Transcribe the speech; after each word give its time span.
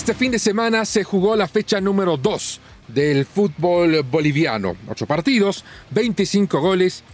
Este 0.00 0.14
fin 0.14 0.32
de 0.32 0.38
semana 0.38 0.86
se 0.86 1.04
jugó 1.04 1.36
la 1.36 1.46
fecha 1.46 1.78
número 1.78 2.16
2 2.16 2.60
del 2.88 3.26
fútbol 3.26 4.02
boliviano. 4.02 4.74
8 4.88 5.04
partidos, 5.04 5.62
25 5.90 6.58
goles 6.58 7.04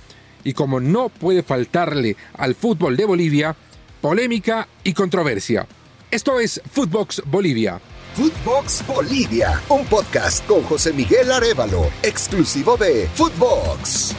y 0.44 0.52
como 0.52 0.78
no 0.78 1.08
puede 1.08 1.42
faltarle 1.42 2.16
al 2.34 2.54
fútbol 2.54 2.96
de 2.96 3.04
Bolivia, 3.04 3.56
polémica 4.00 4.68
y 4.84 4.92
controversia. 4.92 5.66
Esto 6.12 6.38
es 6.38 6.62
Footbox 6.70 7.24
Bolivia. 7.26 7.80
Footbox 8.14 8.86
Bolivia, 8.86 9.60
un 9.68 9.84
podcast 9.86 10.46
con 10.46 10.62
José 10.62 10.92
Miguel 10.92 11.32
Arevalo, 11.32 11.90
exclusivo 12.04 12.76
de 12.76 13.08
Footbox. 13.14 14.14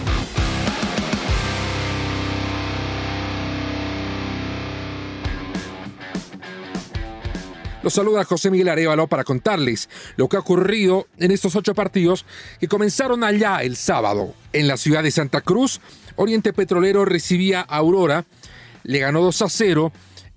Los 7.84 7.94
saluda 7.94 8.24
José 8.24 8.50
Miguel 8.50 8.70
Arevalo 8.70 9.08
para 9.08 9.24
contarles 9.24 9.88
lo 10.16 10.28
que 10.28 10.36
ha 10.36 10.40
ocurrido 10.40 11.08
en 11.20 11.30
estos 11.32 11.56
ocho 11.56 11.76
partidos 11.76 12.26
que 12.60 12.68
comenzaron 12.68 13.24
allá 13.24 13.62
el 13.62 13.76
sábado. 13.76 14.34
En 14.52 14.68
la 14.68 14.78
ciudad 14.78 15.04
de 15.04 15.12
Santa 15.12 15.42
Cruz, 15.42 15.80
Oriente 16.16 16.54
Petrolero 16.54 17.06
recibía 17.06 17.62
a 17.62 17.78
Aurora, 17.78 18.26
le 18.84 19.00
ganó 19.00 19.22
2 19.22 19.42
a 19.44 19.50
0 19.50 19.92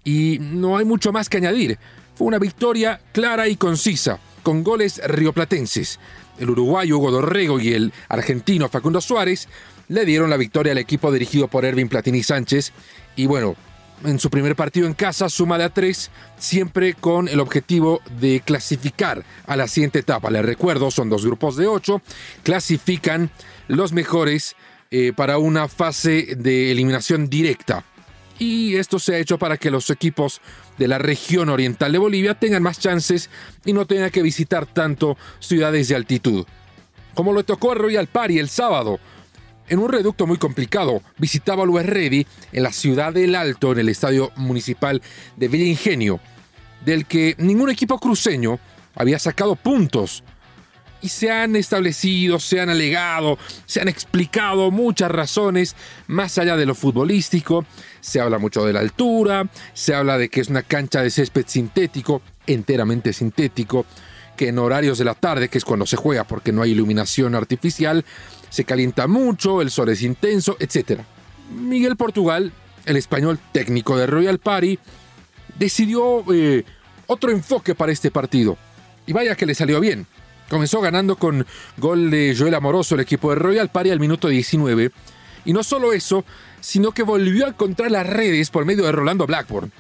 y 0.05 0.39
no 0.41 0.77
hay 0.77 0.85
mucho 0.85 1.13
más 1.13 1.31
que 1.31 1.39
añadir. 1.39 1.79
Fue 2.15 2.27
una 2.27 2.39
victoria 2.39 3.01
clara 3.13 3.49
y 3.49 3.57
concisa, 3.57 4.19
con 4.43 4.63
goles 4.63 5.01
rioplatenses. 5.03 5.99
El 6.39 6.51
uruguayo 6.51 6.99
Hugo 6.99 7.11
Dorrego 7.11 7.59
y 7.59 7.73
el 7.73 7.93
argentino 8.09 8.69
Facundo 8.69 9.01
Suárez 9.01 9.49
le 9.89 10.05
dieron 10.05 10.29
la 10.29 10.37
victoria 10.37 10.73
al 10.73 10.79
equipo 10.79 11.11
dirigido 11.11 11.49
por 11.49 11.65
Ervin 11.65 11.89
Platini 11.89 12.23
Sánchez. 12.23 12.73
Y 13.17 13.27
bueno, 13.27 13.57
en 14.05 14.19
su 14.19 14.31
primer 14.31 14.57
partido 14.57 14.87
en 14.87 14.95
casa 14.95 15.29
suma 15.29 15.59
de 15.59 15.65
a 15.65 15.69
tres, 15.71 16.11
siempre 16.39 16.95
con 16.95 17.29
el 17.29 17.41
objetivo 17.41 18.01
de 18.19 18.41
clasificar 18.45 19.25
a 19.47 19.57
la 19.57 19.69
siguiente 19.69 20.01
etapa. 20.01 20.31
Les 20.31 20.45
recuerdo, 20.45 20.91
son 20.91 21.09
dos 21.09 21.25
grupos 21.25 21.57
de 21.57 21.67
ocho, 21.67 22.03
clasifican 22.43 23.31
los 23.69 23.93
mejores 23.93 24.57
eh, 24.91 25.13
para 25.15 25.39
una 25.39 25.69
fase 25.69 26.35
de 26.37 26.73
eliminación 26.73 27.29
directa. 27.29 27.85
Y 28.39 28.77
esto 28.77 28.99
se 28.99 29.15
ha 29.15 29.19
hecho 29.19 29.39
para 29.39 29.59
que 29.59 29.71
los 29.71 29.91
equipos 29.91 30.41
de 30.79 30.89
la 30.89 30.99
región 30.99 31.51
oriental 31.51 31.93
de 31.93 31.99
Bolivia 31.99 32.35
tengan 32.35 32.63
más 32.63 32.79
chances 32.81 33.29
y 33.67 33.75
no 33.75 33.87
tengan 33.87 34.11
que 34.11 34.23
visitar 34.23 34.65
tanto 34.65 35.19
ciudades 35.39 35.89
de 35.89 35.97
altitud. 35.97 36.47
Como 37.15 37.35
le 37.35 37.45
tocó 37.45 37.73
a 37.73 37.75
Royal 37.75 38.07
Party 38.07 38.39
el 38.39 38.49
sábado, 38.49 38.99
en 39.71 39.79
un 39.79 39.89
reducto 39.89 40.27
muy 40.27 40.37
complicado. 40.37 41.01
Visitaba 41.17 41.65
Luis 41.65 41.87
Reddy 41.87 42.27
en 42.53 42.63
la 42.63 42.73
ciudad 42.73 43.15
del 43.15 43.35
Alto, 43.35 43.73
en 43.73 43.79
el 43.79 43.89
estadio 43.89 44.31
municipal 44.37 45.01
de 45.37 45.49
Villa 45.49 45.65
Ingenio, 45.65 46.21
del 46.85 47.07
que 47.07 47.37
ningún 47.39 47.71
equipo 47.71 47.99
cruceño 47.99 48.59
había 48.95 49.19
sacado 49.19 49.57
puntos. 49.57 50.23
Y 51.03 51.09
se 51.09 51.31
han 51.31 51.57
establecido, 51.57 52.39
se 52.39 52.61
han 52.61 52.69
alegado, 52.69 53.39
se 53.65 53.81
han 53.81 53.89
explicado 53.89 54.71
muchas 54.71 55.11
razones 55.11 55.75
más 56.09 56.37
allá 56.37 56.57
de 56.57 56.67
lo 56.67 56.75
futbolístico. 56.75 57.65
Se 58.01 58.21
habla 58.21 58.39
mucho 58.39 58.67
de 58.67 58.75
la 58.75 58.81
altura, 58.81 59.49
se 59.73 59.95
habla 59.95 60.19
de 60.19 60.29
que 60.29 60.43
es 60.43 60.49
una 60.49 60.63
cancha 60.63 61.03
de 61.03 61.11
césped 61.11 61.47
sintético, 61.47 62.21
enteramente 62.47 63.15
sintético, 63.15 63.87
en 64.49 64.59
horarios 64.59 64.99
de 64.99 65.05
la 65.05 65.15
tarde, 65.15 65.49
que 65.49 65.59
es 65.59 65.65
cuando 65.65 65.87
se 65.87 65.97
juega 65.97 66.25
porque 66.25 66.53
no 66.53 66.63
hay 66.63 66.73
iluminación 66.73 67.35
artificial, 67.35 68.05
se 68.49 68.65
calienta 68.65 69.07
mucho, 69.07 69.63
el 69.63 69.71
sol 69.71 69.89
es 69.89 70.03
intenso, 70.03 70.57
etc. 70.59 71.01
Miguel 71.55 71.97
Portugal, 71.97 72.53
el 72.87 72.97
español 72.97 73.39
técnico 73.53 73.97
de 73.97 74.07
Royal 74.07 74.39
Party, 74.39 74.79
decidió 75.59 76.25
eh, 76.33 76.65
otro 77.07 77.31
enfoque 77.31 77.75
para 77.75 77.93
este 77.93 78.11
partido. 78.11 78.57
Y 79.07 79.13
vaya 79.13 79.37
que 79.37 79.47
le 79.47 79.55
salió 79.55 79.81
bien. 79.81 80.07
Comenzó 80.49 80.81
ganando 80.81 81.17
con 81.17 81.47
gol 81.77 82.11
de 82.11 82.35
Joel 82.37 82.55
Amoroso 82.55 82.95
el 82.95 83.03
equipo 83.03 83.31
de 83.31 83.37
Royal 83.37 83.69
Party 83.69 83.91
al 83.91 84.01
minuto 84.01 84.29
19. 84.29 84.91
Y 85.45 85.53
no 85.53 85.63
solo 85.63 85.93
eso, 85.93 86.25
sino 86.61 86.93
que 86.93 87.03
volvió 87.03 87.47
a 87.47 87.51
encontrar 87.51 87.91
las 87.91 88.07
redes 88.07 88.51
por 88.51 88.65
medio 88.65 88.85
de 88.85 88.93
Rolando 88.93 89.27
Blackburn. 89.27 89.73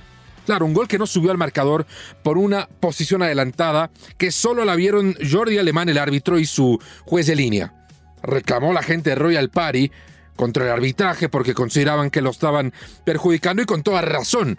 Claro, 0.46 0.66
un 0.66 0.74
gol 0.74 0.88
que 0.88 0.98
no 0.98 1.06
subió 1.06 1.30
al 1.30 1.38
marcador 1.38 1.86
por 2.22 2.38
una 2.38 2.68
posición 2.80 3.22
adelantada 3.22 3.90
que 4.18 4.32
solo 4.32 4.64
la 4.64 4.74
vieron 4.74 5.16
Jordi 5.30 5.58
Alemán, 5.58 5.88
el 5.88 5.98
árbitro, 5.98 6.38
y 6.38 6.46
su 6.46 6.80
juez 7.04 7.26
de 7.26 7.36
línea 7.36 7.74
reclamó 8.22 8.72
la 8.72 8.82
gente 8.82 9.10
de 9.10 9.16
Royal 9.16 9.50
Party 9.50 9.90
contra 10.36 10.64
el 10.64 10.70
arbitraje 10.70 11.28
porque 11.28 11.54
consideraban 11.54 12.10
que 12.10 12.22
lo 12.22 12.30
estaban 12.30 12.72
perjudicando 13.04 13.62
y 13.62 13.66
con 13.66 13.82
toda 13.82 14.02
razón. 14.02 14.58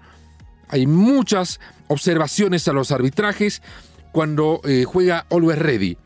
Hay 0.67 0.87
muchas 0.87 1.59
observaciones 1.87 2.67
a 2.67 2.73
los 2.73 2.91
arbitrajes 2.91 3.61
cuando 4.11 4.61
eh, 4.63 4.85
juega 4.85 5.25
Always 5.29 5.59
Ready. 5.59 5.97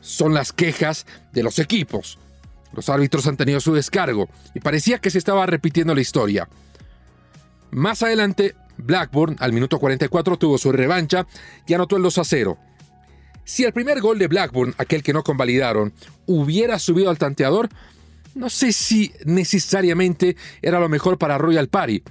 Son 0.00 0.34
las 0.34 0.52
quejas 0.52 1.06
de 1.32 1.42
los 1.42 1.58
equipos. 1.58 2.18
Los 2.72 2.88
árbitros 2.88 3.26
han 3.26 3.36
tenido 3.36 3.60
su 3.60 3.74
descargo 3.74 4.28
y 4.54 4.60
parecía 4.60 4.98
que 4.98 5.10
se 5.10 5.18
estaba 5.18 5.46
repitiendo 5.46 5.94
la 5.94 6.00
historia. 6.00 6.48
Más 7.70 8.02
adelante, 8.02 8.54
Blackburn 8.76 9.36
al 9.38 9.52
minuto 9.52 9.78
44 9.78 10.36
tuvo 10.36 10.58
su 10.58 10.72
revancha 10.72 11.26
y 11.66 11.74
anotó 11.74 11.96
el 11.96 12.02
2 12.02 12.18
a 12.18 12.24
0. 12.24 12.58
Si 13.44 13.64
el 13.64 13.72
primer 13.72 14.00
gol 14.00 14.18
de 14.18 14.28
Blackburn, 14.28 14.74
aquel 14.78 15.02
que 15.02 15.12
no 15.12 15.24
convalidaron, 15.24 15.92
hubiera 16.26 16.78
subido 16.78 17.10
al 17.10 17.18
tanteador, 17.18 17.68
no 18.34 18.48
sé 18.48 18.72
si 18.72 19.12
necesariamente 19.24 20.36
era 20.62 20.80
lo 20.80 20.88
mejor 20.88 21.18
para 21.18 21.38
Royal 21.38 21.68
Party, 21.68 22.02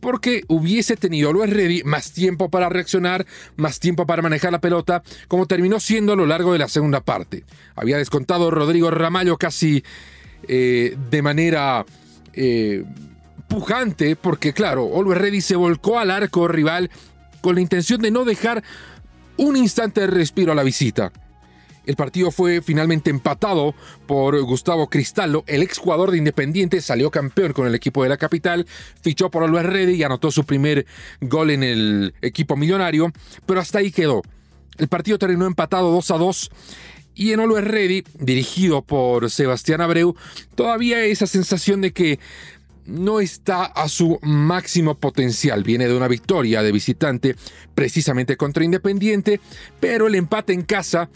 porque 0.00 0.42
hubiese 0.48 0.96
tenido 0.96 1.32
Luis 1.32 1.50
Ready 1.50 1.82
más 1.84 2.12
tiempo 2.12 2.50
para 2.50 2.68
reaccionar, 2.68 3.26
más 3.56 3.80
tiempo 3.80 4.06
para 4.06 4.22
manejar 4.22 4.52
la 4.52 4.60
pelota, 4.60 5.02
como 5.26 5.46
terminó 5.46 5.80
siendo 5.80 6.12
a 6.12 6.16
lo 6.16 6.26
largo 6.26 6.52
de 6.52 6.58
la 6.58 6.68
segunda 6.68 7.00
parte. 7.00 7.44
Había 7.74 7.98
descontado 7.98 8.50
Rodrigo 8.50 8.90
Ramallo 8.90 9.36
casi 9.38 9.82
eh, 10.46 10.96
de 11.10 11.22
manera 11.22 11.84
eh, 12.34 12.84
pujante, 13.48 14.14
porque 14.14 14.52
claro, 14.52 14.90
Always 14.94 15.18
Ready 15.18 15.40
se 15.40 15.56
volcó 15.56 15.98
al 15.98 16.10
arco 16.10 16.46
rival 16.46 16.90
con 17.40 17.54
la 17.54 17.60
intención 17.60 18.00
de 18.00 18.10
no 18.10 18.24
dejar 18.24 18.62
un 19.36 19.56
instante 19.56 20.02
de 20.02 20.06
respiro 20.08 20.52
a 20.52 20.54
la 20.54 20.62
visita. 20.62 21.12
El 21.86 21.96
partido 21.96 22.30
fue 22.30 22.60
finalmente 22.60 23.08
empatado 23.08 23.74
por 24.06 24.38
Gustavo 24.42 24.90
Cristallo, 24.90 25.42
el 25.46 25.62
exjugador 25.62 26.10
de 26.10 26.18
Independiente, 26.18 26.82
salió 26.82 27.10
campeón 27.10 27.54
con 27.54 27.66
el 27.66 27.74
equipo 27.74 28.02
de 28.02 28.10
la 28.10 28.18
capital, 28.18 28.66
fichó 29.00 29.30
por 29.30 29.42
Alves 29.42 29.64
Ready 29.64 29.94
y 29.94 30.02
anotó 30.02 30.30
su 30.30 30.44
primer 30.44 30.84
gol 31.22 31.48
en 31.48 31.62
el 31.62 32.14
equipo 32.20 32.56
millonario, 32.56 33.10
pero 33.46 33.60
hasta 33.60 33.78
ahí 33.78 33.90
quedó. 33.90 34.20
El 34.76 34.88
partido 34.88 35.18
terminó 35.18 35.46
empatado 35.46 35.90
2 35.90 36.10
a 36.10 36.18
2 36.18 36.50
y 37.14 37.32
en 37.32 37.40
Always 37.40 37.64
Ready, 37.64 38.04
dirigido 38.20 38.82
por 38.82 39.30
Sebastián 39.30 39.80
Abreu, 39.80 40.14
todavía 40.54 41.02
esa 41.04 41.26
sensación 41.26 41.80
de 41.80 41.92
que 41.92 42.20
no 42.88 43.20
está 43.20 43.64
a 43.66 43.88
su 43.88 44.18
máximo 44.22 44.96
potencial. 44.96 45.62
Viene 45.62 45.86
de 45.86 45.96
una 45.96 46.08
victoria 46.08 46.62
de 46.62 46.72
visitante 46.72 47.36
precisamente 47.74 48.36
contra 48.36 48.64
Independiente, 48.64 49.40
pero 49.78 50.06
el 50.06 50.14
empate 50.14 50.54
en 50.54 50.62
casa 50.62 51.10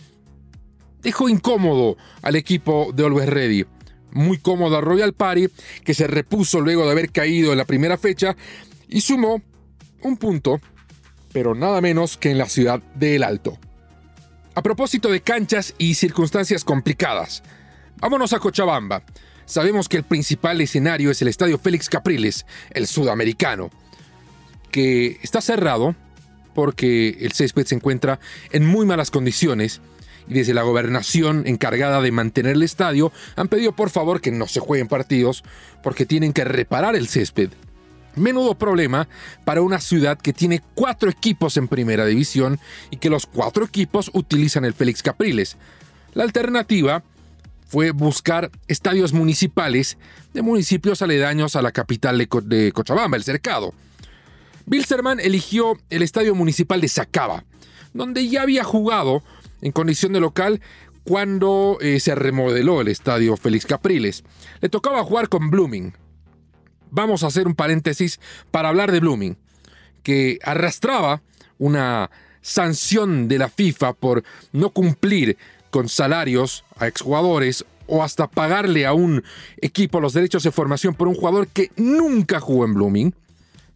dejó 1.02 1.28
incómodo 1.28 1.96
al 2.20 2.36
equipo 2.36 2.92
de 2.94 3.04
Always 3.04 3.28
Ready. 3.28 3.66
Muy 4.12 4.36
cómodo 4.36 4.76
a 4.76 4.82
Royal 4.82 5.14
Party, 5.14 5.48
que 5.82 5.94
se 5.94 6.06
repuso 6.06 6.60
luego 6.60 6.84
de 6.84 6.92
haber 6.92 7.10
caído 7.10 7.52
en 7.52 7.58
la 7.58 7.64
primera 7.64 7.96
fecha 7.96 8.36
y 8.86 9.00
sumó 9.00 9.40
un 10.02 10.18
punto, 10.18 10.60
pero 11.32 11.54
nada 11.54 11.80
menos 11.80 12.18
que 12.18 12.30
en 12.30 12.38
la 12.38 12.48
ciudad 12.50 12.82
de 12.94 13.16
El 13.16 13.22
Alto. 13.22 13.58
A 14.54 14.62
propósito 14.62 15.08
de 15.08 15.22
canchas 15.22 15.74
y 15.78 15.94
circunstancias 15.94 16.62
complicadas, 16.62 17.42
vámonos 17.96 18.34
a 18.34 18.38
Cochabamba 18.38 19.02
sabemos 19.46 19.88
que 19.88 19.98
el 19.98 20.04
principal 20.04 20.60
escenario 20.60 21.10
es 21.10 21.22
el 21.22 21.28
Estadio 21.28 21.58
Félix 21.58 21.88
Capriles, 21.88 22.46
el 22.70 22.86
sudamericano, 22.86 23.70
que 24.70 25.18
está 25.22 25.40
cerrado 25.40 25.94
porque 26.54 27.16
el 27.20 27.32
césped 27.32 27.66
se 27.66 27.74
encuentra 27.74 28.20
en 28.50 28.66
muy 28.66 28.86
malas 28.86 29.10
condiciones 29.10 29.80
y 30.28 30.34
desde 30.34 30.54
la 30.54 30.62
gobernación 30.62 31.44
encargada 31.46 32.00
de 32.00 32.12
mantener 32.12 32.52
el 32.52 32.62
estadio 32.62 33.12
han 33.36 33.48
pedido 33.48 33.72
por 33.72 33.90
favor 33.90 34.20
que 34.20 34.30
no 34.30 34.46
se 34.46 34.60
jueguen 34.60 34.88
partidos 34.88 35.42
porque 35.82 36.06
tienen 36.06 36.32
que 36.32 36.44
reparar 36.44 36.96
el 36.96 37.08
césped. 37.08 37.50
Menudo 38.14 38.54
problema 38.54 39.08
para 39.44 39.62
una 39.62 39.80
ciudad 39.80 40.18
que 40.18 40.34
tiene 40.34 40.62
cuatro 40.74 41.08
equipos 41.10 41.56
en 41.56 41.68
primera 41.68 42.04
división 42.04 42.60
y 42.90 42.98
que 42.98 43.08
los 43.10 43.26
cuatro 43.26 43.64
equipos 43.64 44.10
utilizan 44.12 44.64
el 44.64 44.74
Félix 44.74 45.02
Capriles. 45.02 45.56
La 46.12 46.24
alternativa 46.24 47.02
fue 47.72 47.90
buscar 47.90 48.50
estadios 48.68 49.14
municipales 49.14 49.96
de 50.34 50.42
municipios 50.42 51.00
aledaños 51.00 51.56
a 51.56 51.62
la 51.62 51.72
capital 51.72 52.18
de, 52.18 52.70
Cochabamba, 52.70 53.16
el 53.16 53.24
Cercado. 53.24 53.72
Bilzerman 54.66 55.20
eligió 55.20 55.78
el 55.88 56.02
estadio 56.02 56.34
municipal 56.34 56.82
de 56.82 56.88
Sacaba, 56.88 57.46
donde 57.94 58.28
ya 58.28 58.42
había 58.42 58.62
jugado 58.62 59.22
en 59.62 59.72
condición 59.72 60.12
de 60.12 60.20
local 60.20 60.60
cuando 61.04 61.78
eh, 61.80 61.98
se 61.98 62.14
remodeló 62.14 62.82
el 62.82 62.88
estadio 62.88 63.38
Félix 63.38 63.64
Capriles. 63.64 64.22
Le 64.60 64.68
tocaba 64.68 65.02
jugar 65.02 65.30
con 65.30 65.50
Blooming. 65.50 65.94
Vamos 66.90 67.22
a 67.22 67.28
hacer 67.28 67.46
un 67.46 67.54
paréntesis 67.54 68.20
para 68.50 68.68
hablar 68.68 68.92
de 68.92 69.00
Blooming, 69.00 69.38
que 70.02 70.38
arrastraba 70.42 71.22
una 71.56 72.10
sanción 72.42 73.28
de 73.28 73.38
la 73.38 73.48
FIFA 73.48 73.94
por 73.94 74.24
no 74.52 74.68
cumplir 74.68 75.38
con 75.72 75.88
salarios 75.88 76.64
a 76.76 76.86
exjugadores 76.86 77.64
o 77.86 78.04
hasta 78.04 78.28
pagarle 78.28 78.84
a 78.84 78.92
un 78.92 79.24
equipo 79.60 80.00
los 80.00 80.12
derechos 80.12 80.42
de 80.42 80.52
formación 80.52 80.94
por 80.94 81.08
un 81.08 81.14
jugador 81.14 81.48
que 81.48 81.72
nunca 81.76 82.40
jugó 82.40 82.66
en 82.66 82.74
Blooming. 82.74 83.14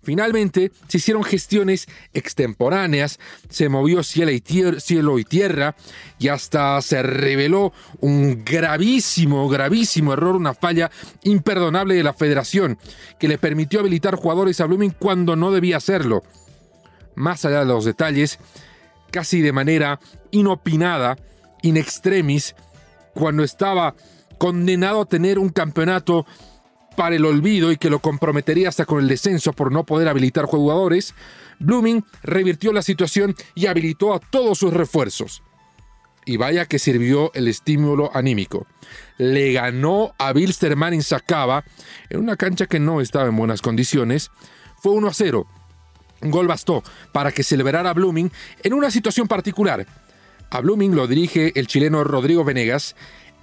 Finalmente, 0.02 0.70
se 0.86 0.98
hicieron 0.98 1.24
gestiones 1.24 1.88
extemporáneas, 2.14 3.18
se 3.48 3.68
movió 3.70 4.04
cielo 4.04 4.30
y, 4.30 5.24
tierra 5.24 5.74
y 6.18 6.28
hasta 6.28 6.80
se 6.82 7.02
reveló 7.02 7.72
un 8.00 8.44
gravísimo, 8.44 9.48
gravísimo 9.48 10.12
error, 10.12 10.36
una 10.36 10.54
falla 10.54 10.92
imperdonable 11.24 11.94
de 11.94 12.04
la 12.04 12.12
federación 12.12 12.78
que 13.18 13.26
le 13.26 13.38
permitió 13.38 13.80
habilitar 13.80 14.16
jugadores 14.16 14.60
a 14.60 14.66
Blooming 14.66 14.94
cuando 14.96 15.34
no 15.34 15.50
debía 15.50 15.78
hacerlo. 15.78 16.22
Más 17.16 17.44
allá 17.46 17.60
de 17.60 17.66
los 17.66 17.86
detalles, 17.86 18.38
casi 19.10 19.40
de 19.40 19.52
manera 19.52 19.98
inopinada, 20.30 21.16
in 21.66 21.76
extremis, 21.76 22.54
cuando 23.14 23.42
estaba 23.42 23.94
condenado 24.38 25.02
a 25.02 25.06
tener 25.06 25.38
un 25.38 25.48
campeonato 25.48 26.26
para 26.96 27.16
el 27.16 27.24
olvido 27.24 27.70
y 27.72 27.76
que 27.76 27.90
lo 27.90 28.00
comprometería 28.00 28.68
hasta 28.68 28.86
con 28.86 29.00
el 29.00 29.08
descenso 29.08 29.52
por 29.52 29.70
no 29.70 29.84
poder 29.84 30.08
habilitar 30.08 30.46
jugadores, 30.46 31.14
Blooming 31.58 32.04
revirtió 32.22 32.72
la 32.72 32.82
situación 32.82 33.34
y 33.54 33.66
habilitó 33.66 34.14
a 34.14 34.20
todos 34.20 34.58
sus 34.58 34.72
refuerzos. 34.72 35.42
Y 36.24 36.38
vaya 36.38 36.66
que 36.66 36.80
sirvió 36.80 37.30
el 37.34 37.46
estímulo 37.46 38.10
anímico. 38.12 38.66
Le 39.16 39.52
ganó 39.52 40.12
a 40.18 40.32
Bilsterman 40.32 40.94
en 40.94 41.02
Sacaba 41.02 41.64
en 42.10 42.18
una 42.18 42.36
cancha 42.36 42.66
que 42.66 42.80
no 42.80 43.00
estaba 43.00 43.28
en 43.28 43.36
buenas 43.36 43.62
condiciones. 43.62 44.30
Fue 44.78 44.92
1 44.92 45.06
a 45.06 45.14
0. 45.14 45.46
Un 46.22 46.30
gol 46.30 46.48
bastó 46.48 46.82
para 47.12 47.30
que 47.30 47.44
celebrara 47.44 47.92
Blooming 47.92 48.32
en 48.62 48.74
una 48.74 48.90
situación 48.90 49.28
particular. 49.28 49.86
A 50.56 50.62
Blooming 50.62 50.94
lo 50.94 51.06
dirige 51.06 51.52
el 51.54 51.66
chileno 51.66 52.02
Rodrigo 52.02 52.42
Venegas, 52.42 52.96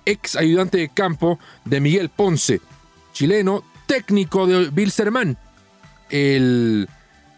ex 0.03 0.35
ayudante 0.35 0.79
de 0.79 0.89
campo 0.89 1.37
de 1.63 1.79
Miguel 1.79 2.09
Ponce, 2.09 2.59
chileno, 3.13 3.63
técnico 3.85 4.47
de 4.47 4.71
Bilsterman. 4.71 5.37
El 6.09 6.89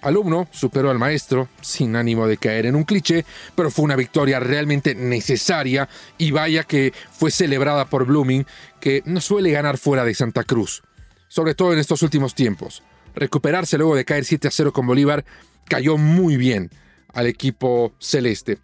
alumno 0.02 0.48
superó 0.50 0.92
al 0.92 0.98
maestro 0.98 1.50
sin 1.60 1.98
ánimo 1.98 2.26
de 2.26 2.38
caer 2.38 2.68
en 2.68 2.78
un 2.78 2.86
cliché, 2.86 3.26
pero 3.54 3.70
fue 3.70 3.84
una 3.84 3.98
victoria 3.98 4.40
realmente 4.40 4.96
necesaria 4.96 5.90
y 6.18 6.32
vaya 6.32 6.64
que 6.64 6.94
fue 7.12 7.30
celebrada 7.30 7.90
por 7.90 8.06
Blooming, 8.06 8.46
que 8.80 9.04
no 9.04 9.20
suele 9.20 9.52
ganar 9.52 9.78
fuera 9.78 10.06
de 10.06 10.16
Santa 10.16 10.46
Cruz, 10.46 10.84
sobre 11.28 11.54
todo 11.54 11.74
en 11.74 11.80
estos 11.80 12.02
últimos 12.02 12.34
tiempos. 12.34 12.82
Recuperarse 13.14 13.78
luego 13.78 13.98
de 13.98 14.06
caer 14.06 14.24
7 14.24 14.48
a 14.48 14.52
0 14.52 14.72
con 14.72 14.88
Bolívar 14.88 15.26
cayó 15.68 15.98
muy 15.98 16.38
bien 16.38 16.72
al 17.14 17.28
equipo 17.28 17.94
celeste. 18.00 18.60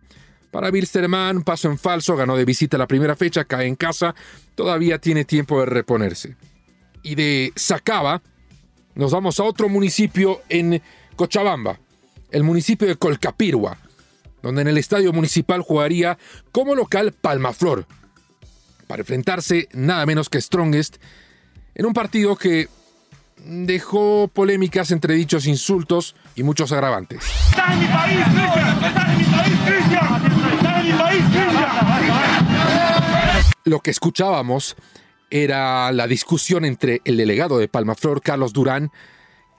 Para 0.51 0.69
Bilsterman, 0.69 1.43
paso 1.43 1.69
en 1.69 1.77
falso, 1.77 2.15
ganó 2.15 2.35
de 2.35 2.45
visita 2.45 2.77
la 2.77 2.87
primera 2.87 3.15
fecha, 3.15 3.45
cae 3.45 3.67
en 3.67 3.75
casa, 3.75 4.13
todavía 4.55 4.99
tiene 4.99 5.25
tiempo 5.25 5.59
de 5.61 5.65
reponerse 5.65 6.35
y 7.03 7.15
de 7.15 7.53
Sacaba, 7.55 8.21
nos 8.95 9.11
vamos 9.11 9.39
a 9.39 9.43
otro 9.43 9.69
municipio 9.69 10.41
en 10.49 10.81
Cochabamba, 11.15 11.79
el 12.31 12.43
municipio 12.43 12.87
de 12.87 12.95
Colcapirua, 12.95 13.77
donde 14.41 14.61
en 14.61 14.67
el 14.67 14.77
estadio 14.77 15.13
municipal 15.13 15.61
jugaría 15.61 16.17
como 16.51 16.75
local 16.75 17.13
Palmaflor, 17.13 17.85
para 18.87 19.01
enfrentarse 19.01 19.69
nada 19.73 20.05
menos 20.05 20.29
que 20.29 20.41
Strongest 20.41 20.97
en 21.75 21.85
un 21.85 21.93
partido 21.93 22.35
que 22.35 22.67
dejó 23.37 24.27
polémicas 24.27 24.91
entre 24.91 25.15
dichos 25.15 25.47
insultos 25.47 26.15
y 26.35 26.43
muchos 26.43 26.71
agravantes. 26.71 27.23
Lo 33.71 33.79
que 33.79 33.91
escuchábamos 33.91 34.75
era 35.29 35.93
la 35.93 36.05
discusión 36.05 36.65
entre 36.65 36.99
el 37.05 37.15
delegado 37.15 37.57
de 37.57 37.69
Palmaflor, 37.69 38.21
Carlos 38.21 38.51
Durán, 38.51 38.91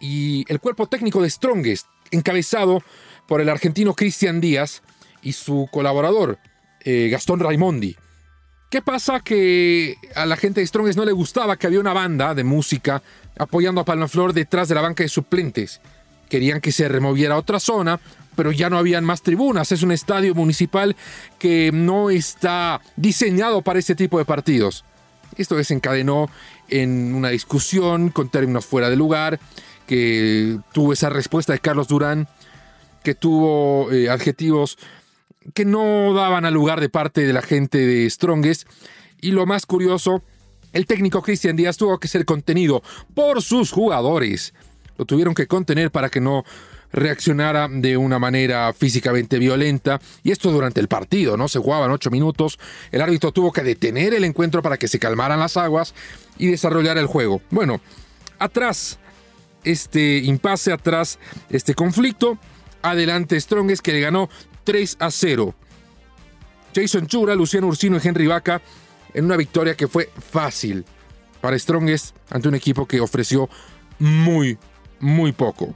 y 0.02 0.44
el 0.52 0.60
cuerpo 0.60 0.86
técnico 0.86 1.22
de 1.22 1.30
Strongest, 1.30 1.86
encabezado 2.10 2.82
por 3.26 3.40
el 3.40 3.48
argentino 3.48 3.94
Cristian 3.94 4.38
Díaz 4.38 4.82
y 5.22 5.32
su 5.32 5.66
colaborador, 5.72 6.38
eh, 6.84 7.08
Gastón 7.10 7.40
Raimondi. 7.40 7.96
¿Qué 8.70 8.82
pasa? 8.82 9.20
Que 9.20 9.96
a 10.14 10.26
la 10.26 10.36
gente 10.36 10.60
de 10.60 10.66
Strongest 10.66 10.98
no 10.98 11.06
le 11.06 11.12
gustaba 11.12 11.56
que 11.56 11.66
había 11.66 11.80
una 11.80 11.94
banda 11.94 12.34
de 12.34 12.44
música 12.44 13.02
apoyando 13.38 13.80
a 13.80 13.86
Palmaflor 13.86 14.34
detrás 14.34 14.68
de 14.68 14.74
la 14.74 14.82
banca 14.82 15.02
de 15.02 15.08
suplentes. 15.08 15.80
Querían 16.28 16.60
que 16.60 16.70
se 16.70 16.86
removiera 16.86 17.36
a 17.36 17.38
otra 17.38 17.58
zona, 17.58 17.98
pero 18.36 18.52
ya 18.52 18.70
no 18.70 18.78
habían 18.78 19.04
más 19.04 19.22
tribunas. 19.22 19.72
Es 19.72 19.82
un 19.82 19.92
estadio 19.92 20.34
municipal 20.34 20.96
que 21.38 21.70
no 21.72 22.10
está 22.10 22.80
diseñado 22.96 23.62
para 23.62 23.78
este 23.78 23.94
tipo 23.94 24.18
de 24.18 24.24
partidos. 24.24 24.84
Esto 25.36 25.56
desencadenó 25.56 26.28
en 26.68 27.14
una 27.14 27.30
discusión 27.30 28.10
con 28.10 28.28
términos 28.28 28.66
fuera 28.66 28.90
de 28.90 28.96
lugar, 28.96 29.40
que 29.86 30.58
tuvo 30.72 30.92
esa 30.92 31.08
respuesta 31.08 31.52
de 31.52 31.58
Carlos 31.58 31.88
Durán, 31.88 32.28
que 33.02 33.14
tuvo 33.14 33.90
eh, 33.90 34.08
adjetivos 34.10 34.78
que 35.54 35.64
no 35.64 36.14
daban 36.14 36.44
al 36.44 36.54
lugar 36.54 36.80
de 36.80 36.88
parte 36.88 37.22
de 37.26 37.32
la 37.32 37.42
gente 37.42 37.78
de 37.78 38.08
Strongest. 38.08 38.68
Y 39.20 39.32
lo 39.32 39.46
más 39.46 39.66
curioso, 39.66 40.22
el 40.72 40.86
técnico 40.86 41.22
Cristian 41.22 41.56
Díaz 41.56 41.76
tuvo 41.76 41.98
que 41.98 42.08
ser 42.08 42.24
contenido 42.24 42.82
por 43.14 43.42
sus 43.42 43.70
jugadores. 43.70 44.54
Lo 44.96 45.04
tuvieron 45.04 45.34
que 45.34 45.46
contener 45.46 45.90
para 45.90 46.10
que 46.10 46.20
no 46.20 46.44
reaccionara 46.92 47.68
de 47.68 47.96
una 47.96 48.18
manera 48.18 48.72
físicamente 48.72 49.38
violenta. 49.38 50.00
Y 50.22 50.30
esto 50.30 50.50
durante 50.50 50.80
el 50.80 50.88
partido, 50.88 51.36
¿no? 51.36 51.48
Se 51.48 51.58
jugaban 51.58 51.90
ocho 51.90 52.10
minutos. 52.10 52.58
El 52.90 53.02
árbitro 53.02 53.32
tuvo 53.32 53.52
que 53.52 53.62
detener 53.62 54.14
el 54.14 54.24
encuentro 54.24 54.62
para 54.62 54.76
que 54.76 54.88
se 54.88 54.98
calmaran 54.98 55.40
las 55.40 55.56
aguas 55.56 55.94
y 56.38 56.48
desarrollar 56.48 56.98
el 56.98 57.06
juego. 57.06 57.40
Bueno, 57.50 57.80
atrás 58.38 58.98
este 59.64 60.18
impasse, 60.18 60.72
atrás 60.72 61.18
este 61.50 61.74
conflicto. 61.74 62.38
Adelante 62.82 63.40
Strongest 63.40 63.82
que 63.82 63.92
le 63.92 64.00
ganó 64.00 64.28
3 64.64 64.96
a 65.00 65.10
0. 65.10 65.54
Jason 66.74 67.06
Chura, 67.06 67.34
Luciano 67.34 67.68
Ursino 67.68 67.96
y 67.96 68.06
Henry 68.06 68.26
Vaca 68.26 68.60
en 69.14 69.26
una 69.26 69.36
victoria 69.36 69.74
que 69.76 69.86
fue 69.86 70.10
fácil 70.30 70.84
para 71.40 71.58
Strongest 71.58 72.16
ante 72.30 72.48
un 72.48 72.54
equipo 72.54 72.86
que 72.86 73.00
ofreció 73.00 73.48
muy, 73.98 74.58
muy 75.00 75.32
poco 75.32 75.74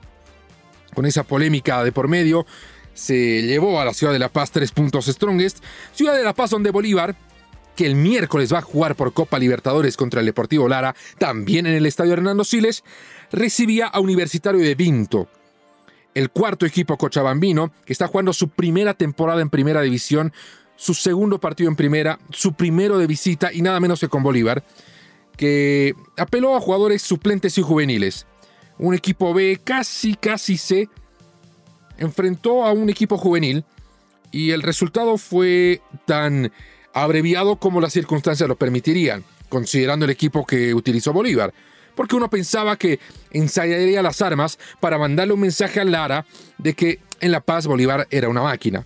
con 0.96 1.04
esa 1.04 1.24
polémica 1.24 1.84
de 1.84 1.92
por 1.92 2.08
medio, 2.08 2.46
se 2.94 3.42
llevó 3.42 3.78
a 3.78 3.84
la 3.84 3.92
ciudad 3.92 4.14
de 4.14 4.18
La 4.18 4.30
Paz 4.30 4.50
tres 4.50 4.72
puntos 4.72 5.04
strongest. 5.04 5.62
Ciudad 5.92 6.16
de 6.16 6.24
La 6.24 6.32
Paz 6.32 6.50
donde 6.50 6.70
Bolívar, 6.70 7.14
que 7.76 7.84
el 7.84 7.94
miércoles 7.94 8.50
va 8.50 8.58
a 8.58 8.62
jugar 8.62 8.96
por 8.96 9.12
Copa 9.12 9.38
Libertadores 9.38 9.98
contra 9.98 10.20
el 10.20 10.26
Deportivo 10.26 10.66
Lara, 10.68 10.96
también 11.18 11.66
en 11.66 11.74
el 11.74 11.84
Estadio 11.84 12.14
Hernando 12.14 12.44
Siles, 12.44 12.82
recibía 13.30 13.88
a 13.88 14.00
Universitario 14.00 14.60
de 14.60 14.74
Vinto. 14.74 15.28
El 16.14 16.30
cuarto 16.30 16.64
equipo 16.64 16.96
cochabambino, 16.96 17.70
que 17.84 17.92
está 17.92 18.06
jugando 18.06 18.32
su 18.32 18.48
primera 18.48 18.94
temporada 18.94 19.42
en 19.42 19.50
primera 19.50 19.82
división, 19.82 20.32
su 20.76 20.94
segundo 20.94 21.38
partido 21.38 21.68
en 21.68 21.76
primera, 21.76 22.18
su 22.30 22.54
primero 22.54 22.96
de 22.96 23.06
visita 23.06 23.52
y 23.52 23.60
nada 23.60 23.80
menos 23.80 24.00
que 24.00 24.08
con 24.08 24.22
Bolívar, 24.22 24.64
que 25.36 25.94
apeló 26.16 26.56
a 26.56 26.60
jugadores 26.60 27.02
suplentes 27.02 27.58
y 27.58 27.62
juveniles 27.62 28.26
un 28.78 28.94
equipo 28.94 29.32
B 29.32 29.60
casi, 29.62 30.14
casi 30.14 30.56
C, 30.56 30.88
enfrentó 31.98 32.64
a 32.64 32.72
un 32.72 32.90
equipo 32.90 33.16
juvenil 33.16 33.64
y 34.30 34.50
el 34.50 34.62
resultado 34.62 35.16
fue 35.18 35.80
tan 36.04 36.52
abreviado 36.92 37.56
como 37.56 37.80
las 37.80 37.92
circunstancias 37.92 38.48
lo 38.48 38.56
permitirían, 38.56 39.24
considerando 39.48 40.04
el 40.04 40.10
equipo 40.10 40.46
que 40.46 40.74
utilizó 40.74 41.12
Bolívar. 41.12 41.52
Porque 41.94 42.16
uno 42.16 42.28
pensaba 42.28 42.76
que 42.76 43.00
ensayaría 43.30 44.02
las 44.02 44.20
armas 44.20 44.58
para 44.80 44.98
mandarle 44.98 45.32
un 45.32 45.40
mensaje 45.40 45.80
a 45.80 45.84
Lara 45.84 46.26
de 46.58 46.74
que 46.74 47.00
en 47.20 47.32
La 47.32 47.40
Paz 47.40 47.66
Bolívar 47.66 48.06
era 48.10 48.28
una 48.28 48.42
máquina. 48.42 48.84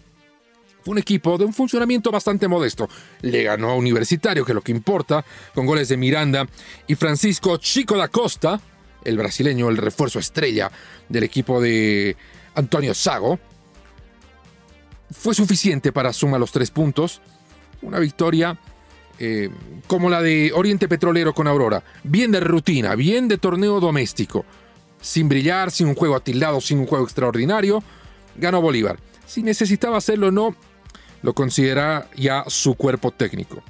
Fue 0.85 0.93
un 0.93 0.99
equipo 0.99 1.37
de 1.37 1.45
un 1.45 1.53
funcionamiento 1.53 2.11
bastante 2.11 2.49
modesto. 2.49 2.89
Le 3.23 3.43
ganó 3.43 3.71
a 3.71 3.75
Universitario, 3.75 4.45
que 4.45 4.53
es 4.53 4.55
lo 4.55 4.63
que 4.63 4.73
importa, 4.73 5.25
con 5.55 5.67
goles 5.67 5.89
de 5.89 5.97
Miranda 5.97 6.47
y 6.87 6.95
Francisco 6.95 7.57
Chico 7.57 7.97
da 7.97 8.09
Costa, 8.09 8.61
el 9.05 9.17
brasileño, 9.17 9.69
el 9.69 9.77
refuerzo 9.77 10.19
estrella 10.19 10.71
del 11.09 11.25
equipo 11.25 11.61
de 11.61 12.17
Antonio 12.55 12.95
Sago, 12.95 13.39
fue 15.11 15.35
suficiente 15.35 15.93
para 15.93 16.13
sumar 16.13 16.41
los 16.41 16.53
tres 16.53 16.71
puntos. 16.71 17.21
Una 17.83 17.99
victoria 17.99 18.59
eh, 19.19 19.51
como 19.87 20.09
la 20.09 20.23
de 20.23 20.51
Oriente 20.55 20.89
Petrolero 20.89 21.35
con 21.35 21.47
Aurora. 21.47 21.83
Bien 22.05 22.31
de 22.31 22.41
rutina, 22.41 22.95
bien 22.95 23.29
de 23.29 23.39
torneo 23.39 23.81
doméstico. 23.81 24.45
Sin 25.01 25.29
brillar, 25.29 25.71
sin 25.71 25.89
un 25.89 25.95
juego 25.95 26.17
atildado, 26.17 26.61
sin 26.61 26.79
un 26.79 26.87
juego 26.87 27.05
extraordinario, 27.05 27.83
ganó 28.37 28.63
Bolívar. 28.63 28.99
Si 29.27 29.43
necesitaba 29.43 29.99
hacerlo 29.99 30.29
o 30.29 30.31
no, 30.31 30.57
lo 31.23 31.35
considera 31.35 32.09
ya 32.17 32.45
su 32.47 32.75
cuerpo 32.75 33.11
técnico. 33.11 33.63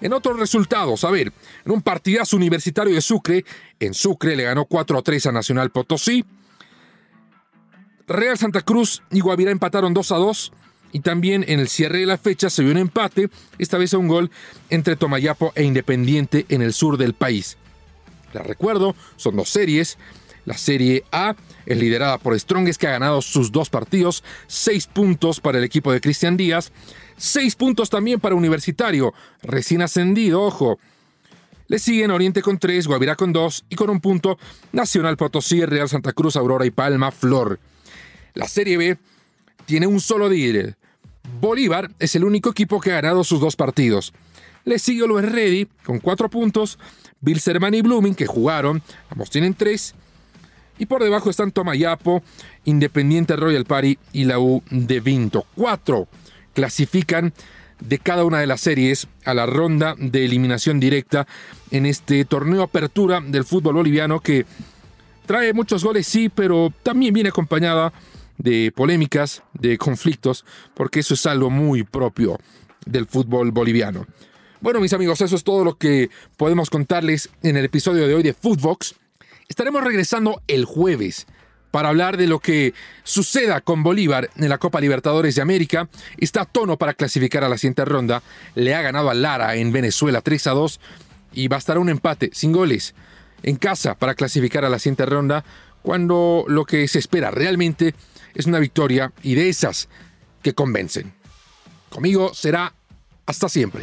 En 0.00 0.12
otros 0.12 0.38
resultados, 0.38 1.04
a 1.04 1.10
ver, 1.10 1.32
en 1.64 1.72
un 1.72 1.82
partidazo 1.82 2.36
universitario 2.36 2.94
de 2.94 3.00
Sucre, 3.00 3.44
en 3.80 3.94
Sucre 3.94 4.36
le 4.36 4.44
ganó 4.44 4.64
4 4.64 4.98
a 4.98 5.02
3 5.02 5.26
a 5.26 5.32
Nacional 5.32 5.70
Potosí. 5.70 6.24
Real 8.06 8.38
Santa 8.38 8.62
Cruz 8.62 9.02
y 9.10 9.20
Guavirá 9.20 9.50
empataron 9.50 9.92
2 9.94 10.12
a 10.12 10.16
2. 10.16 10.52
Y 10.90 11.00
también 11.00 11.44
en 11.48 11.60
el 11.60 11.68
cierre 11.68 11.98
de 11.98 12.06
la 12.06 12.16
fecha 12.16 12.48
se 12.48 12.62
vio 12.62 12.72
un 12.72 12.78
empate, 12.78 13.28
esta 13.58 13.76
vez 13.76 13.92
a 13.92 13.98
un 13.98 14.08
gol 14.08 14.30
entre 14.70 14.96
Tomayapo 14.96 15.52
e 15.54 15.62
Independiente 15.64 16.46
en 16.48 16.62
el 16.62 16.72
sur 16.72 16.96
del 16.96 17.12
país. 17.12 17.58
Les 18.32 18.46
recuerdo, 18.46 18.96
son 19.16 19.36
dos 19.36 19.50
series. 19.50 19.98
La 20.48 20.56
Serie 20.56 21.04
A 21.12 21.36
es 21.66 21.76
liderada 21.76 22.16
por 22.16 22.38
Strongest, 22.40 22.80
que 22.80 22.86
ha 22.86 22.92
ganado 22.92 23.20
sus 23.20 23.52
dos 23.52 23.68
partidos, 23.68 24.24
seis 24.46 24.86
puntos 24.86 25.40
para 25.40 25.58
el 25.58 25.64
equipo 25.64 25.92
de 25.92 26.00
Cristian 26.00 26.38
Díaz, 26.38 26.72
seis 27.18 27.54
puntos 27.54 27.90
también 27.90 28.18
para 28.18 28.34
Universitario, 28.34 29.12
recién 29.42 29.82
ascendido, 29.82 30.42
ojo. 30.42 30.78
Le 31.66 31.78
siguen 31.78 32.10
Oriente 32.12 32.40
con 32.40 32.56
tres, 32.58 32.86
Guavirá 32.86 33.14
con 33.14 33.30
dos 33.30 33.66
y 33.68 33.76
con 33.76 33.90
un 33.90 34.00
punto 34.00 34.38
Nacional 34.72 35.18
Potosí, 35.18 35.66
Real 35.66 35.86
Santa 35.86 36.14
Cruz, 36.14 36.34
Aurora 36.34 36.64
y 36.64 36.70
Palma, 36.70 37.10
Flor. 37.10 37.60
La 38.32 38.48
Serie 38.48 38.78
B 38.78 38.96
tiene 39.66 39.86
un 39.86 40.00
solo 40.00 40.30
líder. 40.30 40.78
Bolívar 41.42 41.90
es 41.98 42.16
el 42.16 42.24
único 42.24 42.48
equipo 42.48 42.80
que 42.80 42.92
ha 42.92 43.02
ganado 43.02 43.22
sus 43.22 43.38
dos 43.38 43.54
partidos. 43.54 44.14
Le 44.64 44.78
sigue 44.78 45.06
Luis 45.06 45.30
Ready 45.30 45.68
con 45.84 45.98
cuatro 45.98 46.30
puntos, 46.30 46.78
Bilzerman 47.20 47.74
y 47.74 47.82
Blooming 47.82 48.14
que 48.14 48.26
jugaron, 48.26 48.82
ambos 49.10 49.28
tienen 49.28 49.52
tres. 49.52 49.94
Y 50.78 50.86
por 50.86 51.02
debajo 51.02 51.30
están 51.30 51.52
Tomayapo, 51.52 52.22
Independiente 52.64 53.36
Royal 53.36 53.64
Party 53.64 53.98
y 54.12 54.24
la 54.24 54.38
U 54.38 54.62
de 54.70 55.00
Vinto. 55.00 55.46
Cuatro 55.54 56.08
clasifican 56.54 57.32
de 57.80 57.98
cada 57.98 58.24
una 58.24 58.40
de 58.40 58.46
las 58.46 58.60
series 58.60 59.08
a 59.24 59.34
la 59.34 59.46
ronda 59.46 59.94
de 59.98 60.24
eliminación 60.24 60.80
directa 60.80 61.26
en 61.70 61.86
este 61.86 62.24
torneo 62.24 62.62
apertura 62.62 63.20
del 63.20 63.44
fútbol 63.44 63.74
boliviano 63.74 64.20
que 64.20 64.46
trae 65.26 65.52
muchos 65.52 65.84
goles, 65.84 66.06
sí, 66.06 66.28
pero 66.28 66.72
también 66.82 67.14
viene 67.14 67.28
acompañada 67.28 67.92
de 68.38 68.72
polémicas, 68.74 69.42
de 69.52 69.76
conflictos, 69.78 70.44
porque 70.74 71.00
eso 71.00 71.14
es 71.14 71.26
algo 71.26 71.50
muy 71.50 71.82
propio 71.82 72.38
del 72.86 73.06
fútbol 73.06 73.50
boliviano. 73.52 74.06
Bueno, 74.60 74.80
mis 74.80 74.92
amigos, 74.92 75.20
eso 75.20 75.36
es 75.36 75.44
todo 75.44 75.64
lo 75.64 75.76
que 75.76 76.10
podemos 76.36 76.70
contarles 76.70 77.30
en 77.42 77.56
el 77.56 77.64
episodio 77.64 78.08
de 78.08 78.14
hoy 78.14 78.22
de 78.22 78.32
Footbox. 78.32 78.94
Estaremos 79.48 79.82
regresando 79.82 80.42
el 80.46 80.66
jueves 80.66 81.26
para 81.70 81.88
hablar 81.88 82.18
de 82.18 82.26
lo 82.26 82.38
que 82.38 82.74
suceda 83.02 83.62
con 83.62 83.82
Bolívar 83.82 84.28
en 84.36 84.48
la 84.48 84.58
Copa 84.58 84.80
Libertadores 84.80 85.34
de 85.34 85.42
América. 85.42 85.88
Está 86.18 86.42
a 86.42 86.44
tono 86.44 86.76
para 86.76 86.92
clasificar 86.92 87.44
a 87.44 87.48
la 87.48 87.56
siguiente 87.56 87.86
ronda. 87.86 88.22
Le 88.54 88.74
ha 88.74 88.82
ganado 88.82 89.08
a 89.08 89.14
Lara 89.14 89.56
en 89.56 89.72
Venezuela 89.72 90.20
3 90.20 90.46
a 90.48 90.50
2 90.50 90.80
y 91.32 91.48
bastará 91.48 91.80
un 91.80 91.88
empate 91.88 92.30
sin 92.34 92.52
goles 92.52 92.94
en 93.42 93.56
casa 93.56 93.94
para 93.94 94.14
clasificar 94.14 94.66
a 94.66 94.68
la 94.68 94.78
siguiente 94.78 95.06
ronda 95.06 95.44
cuando 95.82 96.44
lo 96.46 96.66
que 96.66 96.86
se 96.86 96.98
espera 96.98 97.30
realmente 97.30 97.94
es 98.34 98.46
una 98.46 98.58
victoria 98.58 99.12
y 99.22 99.34
de 99.34 99.48
esas 99.48 99.88
que 100.42 100.54
convencen. 100.54 101.14
Conmigo 101.88 102.34
será 102.34 102.74
hasta 103.24 103.48
siempre. 103.48 103.82